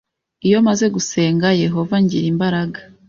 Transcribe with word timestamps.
Iyo 0.47 0.57
maze 0.67 0.85
gusenga 0.95 1.47
Yehova 1.63 1.95
ngira 2.03 2.25
imbaraga 2.33 2.79